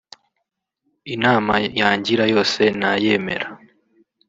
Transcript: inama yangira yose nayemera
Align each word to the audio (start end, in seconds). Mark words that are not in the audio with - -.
inama 1.15 1.53
yangira 1.79 2.23
yose 2.33 2.61
nayemera 2.79 3.47